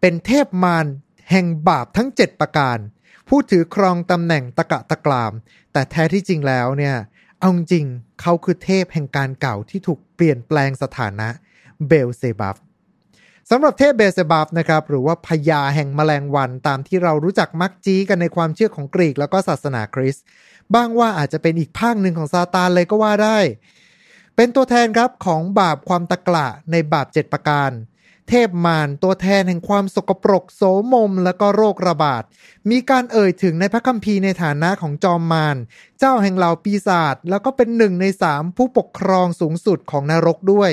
[0.00, 0.86] เป็นเทพมาร
[1.30, 2.78] แห่งบาปทั้ง 7 ประการ
[3.28, 5.32] ผู้ถือครองตำแหน่งตะกะตะกราม
[5.72, 6.96] แต่แท้ที่จริงแล้วเนี่ย
[7.38, 7.86] เอาจริง
[8.20, 11.28] เขาคือเทพแห่งกาลเก่าที่ถูกเปลี่ยนแปลงสถานะ
[11.88, 12.56] เบลเซบัฟ
[13.52, 20.24] สำหรับเทพเบลเซบัฟนะครับหรือว่าพญาแห่งแมลงวันตามที่เรารู้จักมักจี่กันในความเชื่อของกรีกแล้วก็ศาสนาคริสต์
[20.74, 23.38] บ้างว่าอาจจะเป็นอีกภาคหนึ่งของซาตานเลยก็ว่าได้
[24.36, 27.70] เป็นตัวแทนครับของบาปความตะกละในบาปเจ็ดประการ
[28.28, 32.22] เทพมารตัวแทนแห่งความสกปรกโสมมและก็โรคระบาด
[32.70, 35.56] มีการเอ่ยถึงในพระคัมภีร์ในฐานะของจอมมาร
[35.98, 40.72] เจ้าแห่งเหล่าปีศาจแล้วก็เป็นหนึ่งในสามผู้ปกครองสูงสุดของนรกด้วย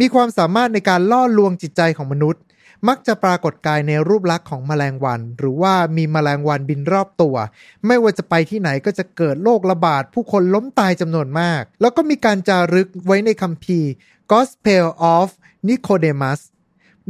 [0.00, 2.42] มีความสามารถในการล่อลวงจิตใจของมนุษย์
[2.88, 7.36] มักจะปรากฏกายในรูปลักษณ์ของแมลงวัน หรือว่ามีแมลงวันบินรอบตัว
[7.86, 13.90] ไม่ว่าจะไปที่ไหนก็จะเกิดโรคระบาด ผู้คนล้มตายจำนวนมาก แล้วก็มีการจารึกไว้ในคัมภีร์
[14.32, 15.28] Gospel of
[15.68, 16.40] Nicodemus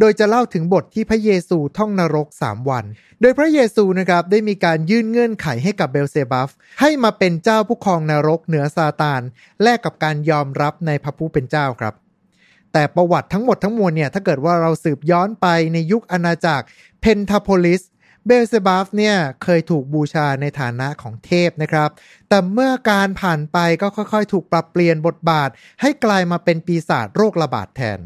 [0.01, 2.85] โดยจะเล่าถึงบทที่พระเยซูท่องนรก 3 วัน
[3.21, 9.23] โดยพระเยซูนะครับได้มีการยื่นเงื่อนไขให้กับเบลเซบัฟให้มาเป็นเจ้าผู้ครองนรกเหนือซาตาน
[9.63, 11.95] แลกกับการยอมรับในพระผู้เป็นเจ้าครับ
[12.73, 16.67] แต่ประวัติทั้งหมดทั้งมวลเนี่ยถ้าเกิดว่าเราสืบย้อนไปในยุคอาณาจักร
[17.01, 17.83] เพนทาโพลิส
[18.27, 21.91] เบลเซบัฟเนี่ยเคยถูกบูชาในฐานะของเทพนะครับ
[22.29, 28.01] แต่เมื่อกาลผ่านไปก็ค่อยๆ ถูกปรับเปลี่ยนบทบาท ให้กลายมาเป็นปีศาจโรคระบาดแทน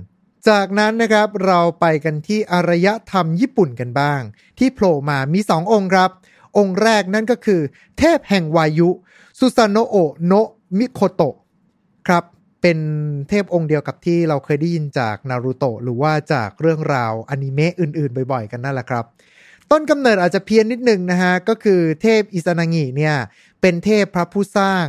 [0.48, 4.20] จากนั้นนะครับเราไปกันที่อารยธรรมญี่ปุ่นกันบ้าง
[4.59, 6.11] ที่โผล่มามีสององค์ครับ
[6.59, 7.61] องค์แรกนั่นก็คือ
[7.98, 8.88] เทพแห่งวายุ
[9.38, 10.48] สุซานโอโนะ
[10.79, 11.37] มิโคโตะ
[12.09, 12.24] ครับ
[12.68, 12.85] เป็น
[13.29, 19.05] เทพองค์เดียวกับที่เราเคยได้ยินจากนารูโตะหรือว่าจากเรื่องราวอนิเมะอื่นๆ บ่อยๆ กันนั่นแหละครับ
[19.70, 23.16] ต้นกำเนิดอาจจะเพี้ยนนิดนึงนะฮะ ก็คือเทพอิซานางิเนี่ย
[23.61, 24.85] เป็นเทพพระผู้สร้าง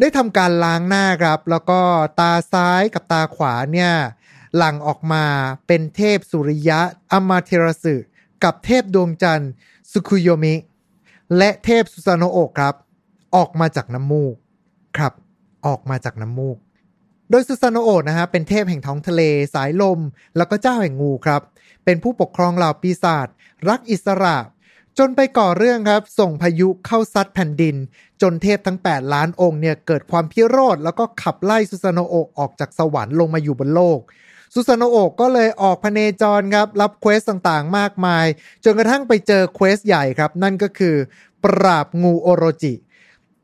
[0.00, 1.80] ได้ทำการล้างหน้าครับ แล้วก็
[2.20, 3.92] ตาซ้ายกับตาขวาเนี่ย
[4.56, 5.24] หลั่งออกมา
[5.66, 6.80] เป็นเทพสุริยะ
[7.12, 7.94] อมาเทรสึ
[8.44, 9.50] กับเทพดวงจันทร์
[9.92, 10.54] สุคุโยมิ
[11.36, 12.74] และเทพสุซาโนโอะครับ
[13.36, 14.34] ออกมาจากน้ำมูก
[14.96, 15.12] ครับ
[15.66, 16.58] ออกมาจากน้ำมูก
[17.30, 19.22] โดยซูซานโอะนะฮะเป็นเทพแห่งท้องทะเล
[19.54, 20.00] สายลม
[20.36, 21.42] แล้วก็เจ้าแห่งงูครับ
[21.84, 23.26] เป็นผู้ปกครองเหล่าปีศาจ
[23.68, 24.36] รักอิสระ
[24.98, 27.76] จนไปก่อเรื่องครับ ส่งพายุเข้าซัดแผ่นดิน
[28.22, 34.00] จนเทพทั้ง 8 ล้านองค์เนี่ยเกิดความพิโรธแล้วก็ขับไล่ซูซานโอะออกจากสวรรค์ลงมาอยู่บนโลก
[34.54, 38.26] ซูซานโอะก็เลยออกพเนจรครับ รับ quest ต่างๆ มากมาย
[38.64, 40.96] จนกระทั่งไปเจอ quest ใหญ่ครับ นั่นก็คือ
[41.44, 42.74] ปราบงูโอโรจิ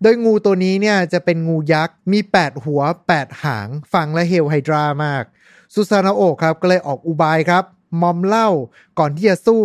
[0.07, 2.83] โดยงูตัวนี้เนี่ยจะเป็นงูยักษ์มี 8 หัว
[3.15, 5.25] 8 หาง ฟังแล้ว Hail Hydra มาก
[5.75, 7.65] ซูซาโนโอครับก็เลยออกอุบายครับ
[8.01, 8.49] มอมเหล้า
[8.99, 9.63] ก่อนที่จะสู้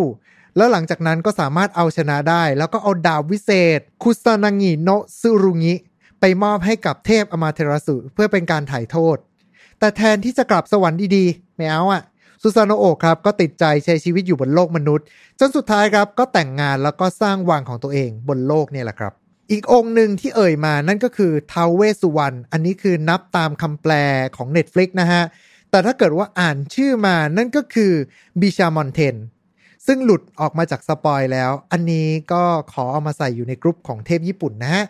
[0.55, 5.75] แล้วหลังจากนั้นก็สามารถเอาชนะได้ แล้วก็เอาดาบวิเศษ คุซานางิโนซึรุงิ
[6.19, 9.17] ไปมอบให้กับเทพอมาเทราสุเพื่อเป็นการถ่ายโทษ
[9.79, 12.03] แต่แทนที่จะกลับสวรรค์ดีๆ ไม่เอาอะ
[12.41, 15.05] ซูซาโนโอครับก็ติดใจใช้ชีวิตอยู่บนโลกมนุษย์
[15.39, 19.13] จนสุดท้ายครับก็แต่งงานแล้วก็สร้างวังของตัวเองบนโลกเนี่ยแหละครับ
[19.51, 23.93] อีกองค์หนึ่งที่เอ่ยมานั่นก็คือท้าวเวสสุวรรณอันนี้คือนับตามคำแปล
[24.35, 25.23] ของ Netflix นะฮะ
[25.69, 27.93] แต่ถ้าเกิดว่าอ่านชื่อมานั่นก็คือ
[28.41, 29.15] บิชามอนเทน
[29.87, 34.85] ซึ่งหลุดออกมาจาก spoil แล้ว อันนี้ก็ขอเอามาใส่อยู่ในกรุ๊ปของเทพญี่ปุ่นนะฮะ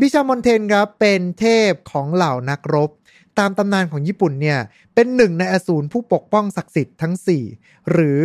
[0.00, 2.90] บิชามอนเทนครับเป็นเทพของเหล่านักรบ
[3.38, 4.58] ตามตำนานของญี่ปุ่นเนี่ย
[4.94, 7.14] เป็นหนึ่งในอสูรผู้ปกป้องศักดิ์สิทธิ์ทั้ง
[7.52, 8.20] 4 หรือ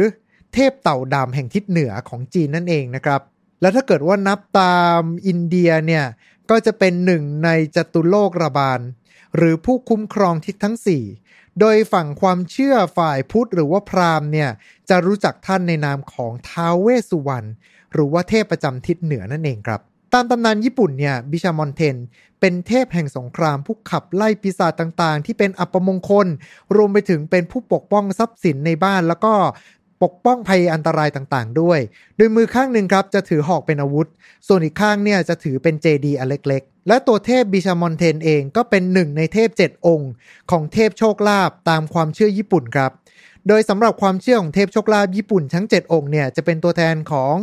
[0.54, 3.22] เทพเต่าดำแห่งทิศเหนือของจีนนั่นเองนะครับ
[3.62, 6.06] แล้วถ้าเกิดว่านับตามอินเดียเนี่ย
[6.50, 8.80] ก็จะเป็นหนึ่งในจตุโลกระบาล
[9.36, 10.78] หรือผู้คุ้มครองทิศทั้ง
[11.18, 14.50] 4โดยฝั่งความเชื่อฝ่ายพุทธหรือว่าพราหมณ์เนี่ย
[14.90, 17.48] จะรู้จักท่านในนามของท้าวเวสสุวรรณ
[17.94, 19.82] หรือว่าเทพประจำทิศเหนือนั่นเองครับ
[20.14, 21.96] ตามตำนานญี่ปุ่นเนี่ยบิชามอนเทน
[22.40, 26.28] เป็นเทพแห่งสงครามผู้ขับไล่ปีศาจต่างๆ ที่เป็นอัปมงคล
[26.76, 29.34] รวมไปถึงเป็นผู้ปกป้องทรัพย์สินในบ้านแล้วก็
[30.04, 31.80] ปกป้องภัยอันตรายต่างๆ ด้วย
[32.18, 34.08] โดยมือข้างหนึ่งครับจะถือหอกเป็นอาวุธ
[34.48, 40.12] ส่วนอีกข้างเนี่ยจะถือเป็นเจดีอันเล็กๆ และตัวเทพบิชามอนเทนเองก็เป็นหนึ่งในเทพ 7 องค์
[40.52, 42.92] ของเทพโชคลาภตามความเชื่อญี่ปุ่นครับ
[43.48, 47.34] โดยสำหรับความเชื่อของเทพโชคลาภญี่ปุ่นทั้ง 7 องค์เนี่ยจะเป็นตัวแทนของ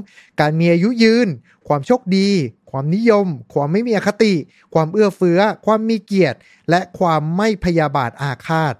[0.40, 1.29] การมีอายุยืน
[1.68, 2.29] ความโชคดี
[2.71, 4.35] ความนิยม ความไม่มีอคติ
[4.75, 6.38] ความเอื้อเฟื้อ ความมีเกียรติ
[6.71, 8.75] และความไม่พยาบาทอาฆาต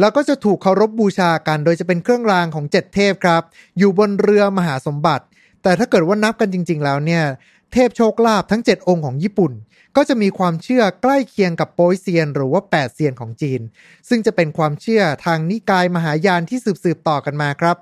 [0.00, 3.42] แล้วก็จะถูกเคารพบบูชากัน โดยจะเป็นเครื่องรางของ7เทพครับ
[3.78, 5.24] อยู่บนเรือมหาสมบัติ
[5.62, 7.24] แต่ถ้าเกิดว่านับกันจริง ๆ แล้วเนี่ย
[7.72, 9.52] เทพโชคลาภทั้ง 7 องค์ของญี่ปุ่น
[9.96, 13.60] ก็จะมีความเชื่อใกล้เคียงกับโปยเซียน หรือว่า8เซียนของจีน
[14.08, 17.76] ซึ่งจะเป็นความเชื่อทางนิกายมหายานที่สืบๆต่อกันมาครับ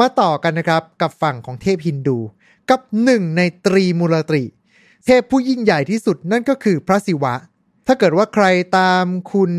[0.00, 2.18] มาต่อกันนะครับกับฝั่งของเทพฮินดู
[2.70, 4.42] กับหนึ่งในตรีมูลตรี
[5.06, 7.34] เทพผู้ยิ่งใหญ่ที่สุดนั่นก็คือพระศิวะ
[7.86, 8.46] ถ้าเกิดว่าใคร
[8.78, 9.52] ตามคุณ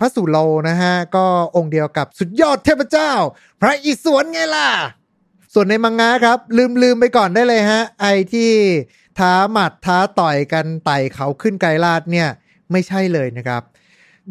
[0.00, 0.36] พระสุโล
[0.68, 3.12] นะฮะ ก็องค์เดียวกับสุดยอดเทพเจ้า
[3.60, 4.68] พระอิศวรไงล่ะ
[5.54, 8.50] ส่วนในมังงะครับ ลืมลืมไปก่อนได้เลยฮะ ไอที่
[9.18, 12.28] ท้าหมัดท้าต่อยกันไต่เขาขึ้นไกลลาดเนี่ย
[12.72, 13.62] ไม่ใช่เลยนะครับ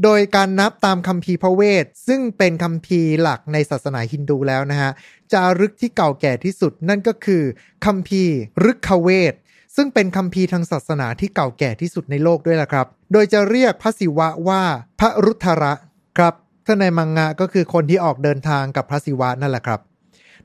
[0.03, 4.91] โดยการนับตามคัมภีร์พระเวท ซึ่งเป็นคัมภีร์หลักในศาสนาฮินดูแล้วนะฮะ
[5.33, 7.43] จารึกที่เก่าแก่ที่สุดนั่นก็คือ
[7.85, 8.35] คัมภีร์
[8.69, 9.33] ฤกขเวท
[9.75, 14.61] ซึ่งเป็นคัมภีร์ทางศาสนาที่เก่าแก่ที่สุดในโลกด้วยล่ะครับ โดยจะเรียกพระศิวะว่า
[14.99, 15.73] พระรุทธระ
[16.17, 16.33] ครับ
[16.65, 19.79] ถ้าในมังงะก็คือคนที่ออกเดินทางกับพระศิวะนั่นแหละครับ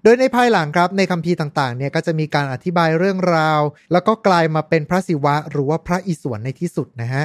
[0.03, 3.61] โดยในภายหลังครับในคัมภีร์ต่างๆเนี่ยก็จะมีการอธิบายเรื่องราว
[3.93, 7.25] แล้วก็กลายมาเป็นพระศิวะหรือว่าพระอิศวรในที่สุดนะฮะ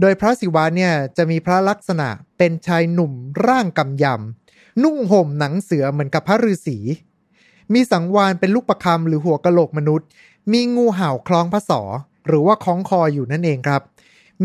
[0.00, 3.12] โดยพระศิวะเนี่ยจะมีพระลักษณะเป็นชายหนุ่ม
[3.46, 6.78] ร่างกำยำนุ่งห่มหนังเสือเหมือนกับพระฤาษี
[7.74, 10.08] มีสังวานเป็นลูกประคำหรือหัวกะโหลกมนุษย์
[10.52, 11.82] มีงูเห่าคล้องพระศอ
[12.26, 13.82] หรือว่าคล้องคออยู่นั่นเองครับ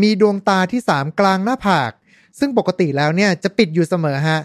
[0.00, 1.92] มีดวงตาที่สามกลางหน้าผาก
[2.38, 4.40] ซึ่งปกติแล้วเนี่ยจะปิดอยู่เสมอฮะ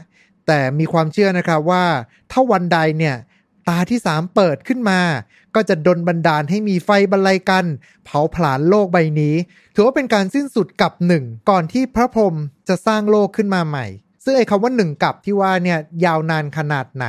[0.47, 1.86] แต่มีความเชื่อนะครับว่า
[2.32, 3.15] ถ้าวันใดเนี่ย
[3.69, 5.02] ตาที่สามเปิดขึ้นมา
[5.56, 7.65] ก็จะดนบันดาลให้มีไฟบรรลัยกัน
[8.06, 9.36] เผาผลาญโลกใบนี้
[9.76, 12.36] ถือว่าเป็นการสิ้นสุดกับหนึ่งก่อนที่พระพรหม
[12.67, 13.86] จะสร้างโลกขึ้นมาใหม่
[14.24, 17.06] ซึ่งไอ้คำว่าหนึ่งกับที่ว่าเนี่ยยาวนานขนาดไหน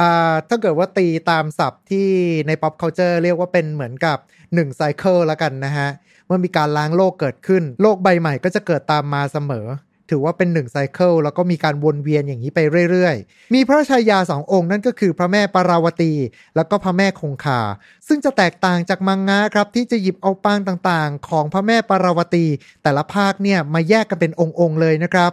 [0.00, 2.08] อ่าถ้าเกิดว่าตีตามศัพท์ที่
[2.46, 5.88] ใน pop culture เรียกว่าเป็นเหมือนกับ1ไซเคิลแล้วกันนะฮะ
[6.26, 9.66] เมื่อมีการล้างโลกเกิดขึ้น โลกใบใหม่ก็จะเกิดตามมาเสมอ
[10.10, 16.12] ถือว่าเป็นหนึ่งไซเคิลแล้วก็มีการวนเวียนอย่างนี้ไปเรื่อยๆ มีพระชายาสององค์นั่นก็คือพระแม่ปาราวตี
[16.56, 17.60] แล้วก็พระแม่คงคา
[18.08, 22.46] ซึ่งจะแตกต่างจากมังงะครับที่จะหยิบเอาปางต่างๆ ของพระแม่ปาราวตี
[22.82, 25.32] แต่ละภาคเนี่ยมาแยกกันเป็นองค์ๆเลยนะครับ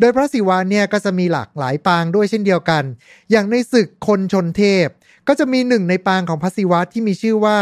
[0.00, 2.84] โดยพระศิวะเนี่ยก็จะมีหลากหลายปางด้วยเช่นเดียวกัน
[3.30, 4.88] อย่างในศึกคนชนเทพ
[5.28, 7.58] ก็จะมีหนึ่งในปางของพระศิวะที่มีชื่อว่า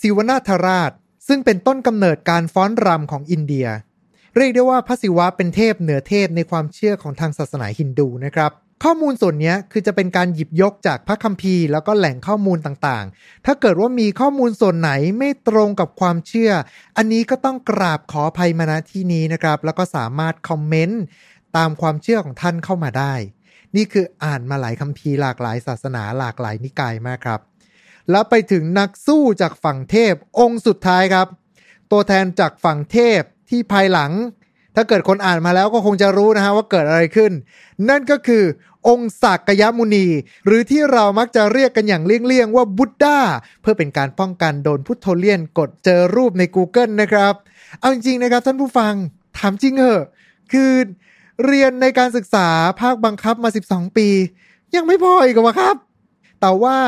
[0.00, 0.90] ศิวนาธราช
[1.28, 3.66] ซึ่งเป็นต้นกำเนิดการฟ้อนรำของอินเดีย
[4.38, 8.50] เรียกได้ว่าพระศิวะเป็นเทพเหนือเทพในความเชื่อของทางศาสนาฮินดูนะครับ
[8.84, 16.52] ข้อมูลส่วนนี้คือจะเป็นการหยิบยกจากพระคัมภีร์ แล้วก็แหล่งข้อมูลต่างๆ ถ้าเกิดว่ามีข้อมูลส่วนไหนไม่ตรงกับความเชื่อ
[16.96, 21.02] อันนี้ก็ต้องกราบขออภัยมาณที่นี้นะครับ แล้วก็สามารถคอมเมนต์
[21.56, 23.14] ตามความเชื่อของท่านเข้ามาได้
[23.76, 27.40] นี่คืออ่านมาหลายคัมภีร์หลากหลายศาสนาหลากหลายนิกายมากครับ
[28.10, 31.28] แล้วไปถึงนักสู้จากฝั่งเทพองค์สุดท้ายครับ
[31.90, 34.12] ตัวแทนจากฝั่งเทพ ที่ภายหลัง
[34.76, 37.32] ถ้าเกิดคนอ่านมาแล้วก็คงจะรู้นะฮะว่าเกิดอะไรขึ้น
[37.88, 38.44] นั่นก็คือ
[38.88, 40.06] องค์สักยมุนี
[40.46, 43.18] หรือที่เรามักจะเรียกกันอย่างเลี่ยงๆว่าบุตดา
[43.60, 47.34] เพื่อเป็นการป้องกันโดนพุทโธเลียนกดเจอรูปใน Google นะครับ
[47.78, 48.94] เอาจริงๆนะครับท่านผู้ฟัง
[49.38, 50.02] ถามจริงเหอะ
[50.52, 50.72] คือ
[51.46, 52.48] เรียนในการศึกษา
[52.80, 54.08] ภาคบังคับมา 12 ปี
[54.74, 55.76] ยังไม่พออีกวะครับ
[56.40, 56.78] แต่ว่า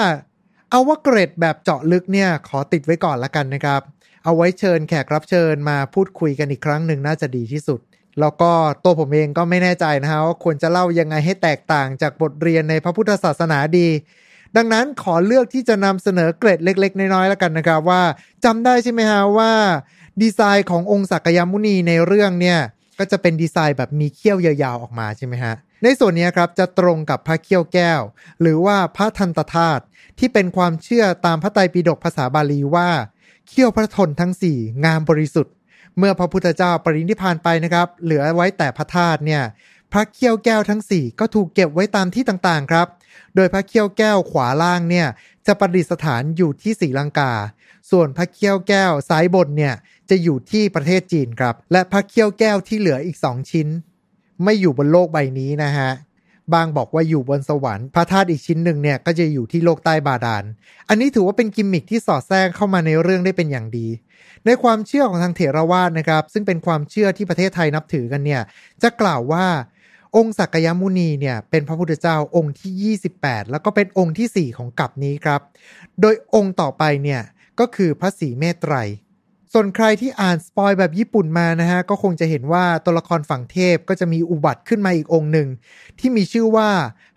[0.71, 3.83] เอาว่าเกรดแบบเจาะลึกเนี่ย ขอติดไว้ก่อนละกันนะครับ
[4.25, 7.81] เอาไว้เชิญแขกรับเชิญมาพูดคุยกันอีกครั้งหนึ่งน่าจะดีที่สุด
[8.21, 8.51] แล้วก็
[8.85, 13.89] ตัวผมเองก็ไม่แน่ใจนะฮะว่าควรจะเล่ายังไงให้แตกต่างจากบทเรียนในพระพุทธศาสนาดี
[14.57, 18.03] ดังนั้นขอเลือกที่จะนำเสนอเกรดเล็ก ๆ น้อยๆแล้วกันนะครับว่า
[18.45, 19.53] จำได้ใช่ไหมฮะว่า
[20.23, 22.59] ดีไซน์ขององค์สักยมุนีในเรื่องเนี่ย
[22.99, 28.01] ก็จะเป็นดีไซน์แบบมีเขี้ยวยาวๆออกมาใช่ไหมฮะ ในส่วนนี้ครับจะตรงกับพระเขี้ยวแก้ว
[28.41, 29.83] หรือว่าพระทันตธาตุ
[30.19, 32.89] ที่เป็นความเชื่อตามพระไตรปิฎกภาษาบาลีว่า
[33.49, 35.55] เขี้ยวพระทนทั้ง4งามบริสุทธิ์
[35.99, 39.43] เมื่อพระพุทธเจ้าปรินิพานไปนะครับ เหลือไว้แต่พระธาตุเนี่ย
[39.93, 42.87] พระเขี้ยวแก้วทั้ง4ก็ถูกเก็บไว้ตามที่ต่างๆครับ
[43.35, 45.07] โดยพระเขี้ยวแก้วขวาล่างเนี่ย
[45.47, 47.33] จะประดิษฐานอยู่ที่ศรีลังกา
[47.91, 49.75] ส่วนพระเขี้ยวแก้วซ้ายบนเนี่ย
[50.11, 53.69] จะอยู่ที่ประเทศจีนครับ และพระเขี้ยวแก้วที่เหลืออีก2ชิ้น
[54.45, 55.91] ไม่อยู่บนโลกใบนี้นะฮะ
[56.55, 60.45] บางบอกว่าอยู่บนสวรรค์พระธาตุอีกชิ้นหนึ่งเนี่ยก็จะอยู่ที่โลกใต้บาดาล
[60.89, 63.87] อันนี้ถือว่าเป็นกิมมิคที่สอดแทรกเข้ามาในเรื่องได้เป็นอย่างดี
[64.47, 68.43] ในความเชื่อของทางเถรวาทนะครับ ซึ่งเป็นความเชื่อที่ประเทศไทยนับถือกันเนี่ย
[68.83, 69.47] จะกล่าวว่า
[70.17, 75.41] องค์สักยมุนีเนี่ยเป็นพระพุทธเจ้าองค์ที่ 28 แล้วก็เป็นองค์ที่ 4 ของกัปนี้ครับ
[76.01, 77.23] โดยองค์ต่อไปเนี่ย
[77.61, 78.75] ก็คือพระศรีเมตไตร
[79.53, 85.49] ส่วนใครที่อ่านสปอยแบบญี่ปุ่นมานะฮะ ก็คงจะเห็นว่าตัวละครฝั่งเทพก็จะมีอุบัติขึ้นมาอีกองค์หนึ่ง
[85.99, 86.69] ที่มีชื่อว่า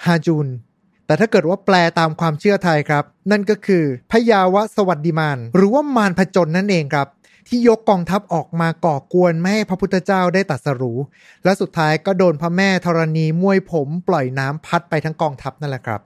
[0.05, 0.47] ฮาจุน
[1.05, 7.07] แต่ถ้าเกิดว่าแปลตามความเชื่อไทยครับ นั่นก็คือพยาวะสวัสดิมาน หรือว่ามารผจญนั่นเองครับ
[7.47, 10.99] ที่ยกกองทัพออกมาก่อกวนไม่ให้พระพุทธเจ้าได้ตรัสรู้
[11.43, 16.01] และสุดท้ายก็โดนพระแม่ธรณีมวยผมปล่อยน้ำพัดไปทั้งกองทัพนั่นแหละครับ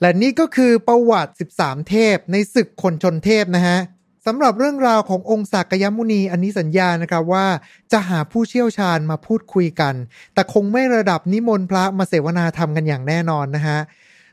[0.00, 3.78] และนี่ก็คือประวัติ 13 เทพในศึกคนชนเทพนะฮะ
[4.28, 7.46] สำหรับเรื่องราวขององค์สักยมุนีอันนี้สัญญานะครับว่า
[7.92, 9.94] จะหาผู้เชี่ยวชาญมาพูดคุยกัน
[10.34, 13.78] แต่คงไม่ระดับนิมนต์พระมาเสวนาธรรมกันอย่างแน่นอนนะฮะ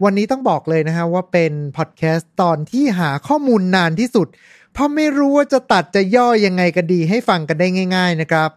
[0.03, 4.27] วันนี้ต้องบอกเลยนะฮะว่าเป็นพอดแคสต์ตอนที่หาข้อมูลนานที่สุด
[4.73, 8.49] เพราะไม่รู้ว่าจะตัดจะย่อยังไงกันดีให้ฟังกันได้ง่าย ๆนะครับ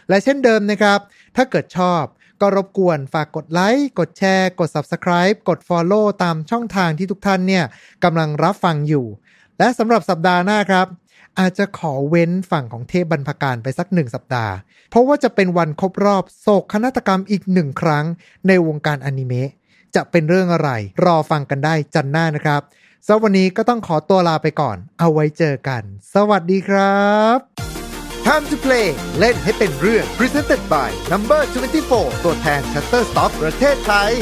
[0.09, 0.99] และเช่นเดิมนะครับ
[1.35, 2.03] ถ้าเกิดชอบ
[2.41, 7.63] ก็รบกวนฝากกดไลค์ กดแชร์ กด Subscribe กด Follow ตามช่องทางที่ทุกท่านเนี่ย
[8.03, 9.05] กำลังรับฟังอยู่
[9.59, 10.87] และสำหรับสัปดาห์หน้าครับ
[11.39, 14.53] อาจจะขอเว้นฝั่งของเทพบรรพการไปสักหนึ่งสัปดาห์
[14.89, 18.05] เพราะว่าจะเป็นวันครบรอบโศกนาฏกรรมอีกหนึ่งครั้ง
[18.47, 19.49] ในวงการอนิเมะ
[19.95, 20.69] จะเป็นเรื่องอะไร
[21.05, 22.61] รอฟังกันได้จันหน้านะครับ
[23.05, 27.78] สำหรับวันนี้ก็ต้องขอตัวลาไปก่อน เอาไว้เจอกัน สวัสดีครับ
[28.27, 28.87] Time to play
[29.19, 31.41] เล่นให้เป็นเรื่อง Presented by Number
[31.83, 34.13] 24 ตัวแทน Shutterstock ประเทศไทย